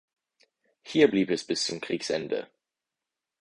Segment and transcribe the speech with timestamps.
[0.81, 2.49] Hier blieb es bis zum Kriegsende.